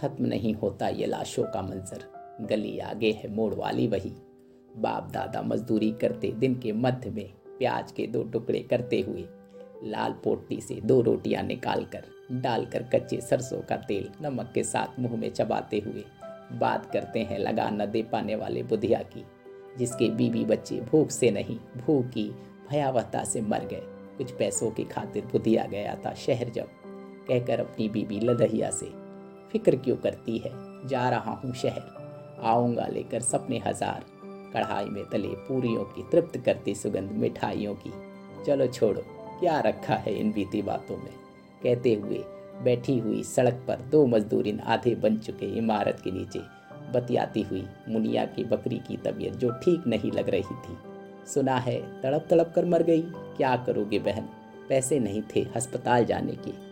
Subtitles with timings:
[0.00, 2.04] खत्म नहीं होता ये लाशों का मंजर।
[2.40, 4.12] गली आगे है मोड़ वाली वही।
[4.76, 9.24] बाप दादा मजदूरी करते दिन के मध्य में, प्याज के दो टुकड़े करते हुए।
[9.84, 15.16] लाल पोटली से दो रोटियाँ निकालकर, डालकर कच्चे सरसों का तेल नमक के साथ मुँह
[15.16, 16.04] में चबाते हुए।
[16.52, 19.24] बात करते हैं लगा न दे पाने वाले बुधिया की,
[19.78, 22.30] जिसके बीबी बच्चे भूख से नहीं, भूख की
[22.70, 23.82] भयावहता से मर गए।
[24.16, 26.68] कुछ पैसों की खातिर बुधिया गया था शहर जब,
[27.28, 29.07] कहकर अपनी बीबी लदहिया से
[29.52, 30.52] फ़िक्र क्यों करती है?
[30.88, 34.04] जा रहा हूँ शहर। आऊँगा लेकर सपने हज़ार।
[34.54, 37.92] कढ़ाई में तले पूरियों की तृप्त करती सुगंध मिठाइयों की।
[38.44, 39.02] चलो छोड़ो,
[39.40, 41.12] क्या रखा है इन बीती बातों में?
[41.62, 42.24] कहते हुए
[42.62, 46.40] बैठी हुई सड़क पर दो मजदूरिन आधे बन चुके इमारत के नीचे।
[46.92, 50.76] बतियाती हुई मुनिया की बकरी की तबीयत जो ठीक नहीं लग रही थी।
[51.26, 53.02] सुना है तड़प तड़प कर मर गई।
[53.36, 54.28] क्या करोगे बहन?
[54.68, 56.67] पैसे नहीं थे, अस्पताल जाने के।